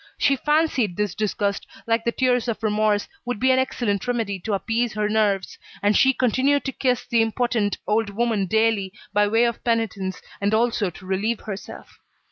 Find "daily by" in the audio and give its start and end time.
8.47-9.27